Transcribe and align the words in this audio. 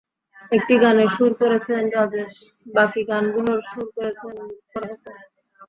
একটি 0.51 0.73
গানের 0.83 1.09
সুর 1.15 1.31
করেছেন 1.41 1.81
রাজেশ, 1.95 2.33
বাকি 2.67 3.01
গানগুলোর 3.09 3.59
সুর 3.69 3.87
করেছেন 3.95 4.31
লুত্ফর 4.39 4.83
হাসান। 4.89 5.17